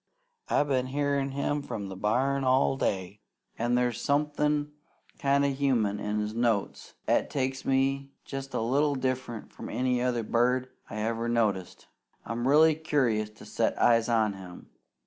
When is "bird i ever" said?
10.23-11.29